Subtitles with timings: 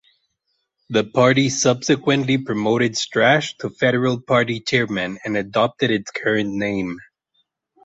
[0.89, 6.99] The party subsequently promoted Strache to federal party chairman and adopted its current name.